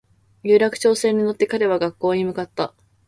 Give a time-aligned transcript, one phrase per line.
[0.41, 2.73] 有楽町線に乗って彼は学校に向かった